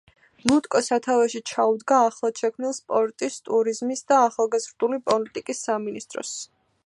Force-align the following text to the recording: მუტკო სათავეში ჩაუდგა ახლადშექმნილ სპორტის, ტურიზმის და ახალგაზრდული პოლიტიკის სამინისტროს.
მუტკო 0.51 0.79
სათავეში 0.85 1.41
ჩაუდგა 1.49 1.99
ახლადშექმნილ 2.05 2.73
სპორტის, 2.79 3.37
ტურიზმის 3.51 4.03
და 4.13 4.19
ახალგაზრდული 4.31 5.01
პოლიტიკის 5.11 5.65
სამინისტროს. 5.69 6.35